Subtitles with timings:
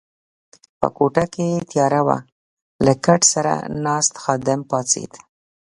[0.79, 2.17] په کوټه کې تیاره وه،
[2.85, 3.53] له کټ سره
[3.83, 5.11] ناست خادم پاڅېد.